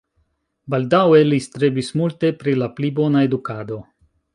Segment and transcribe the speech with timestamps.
[0.73, 3.85] Baldaŭe li strebis multe pri la pli bona edukado.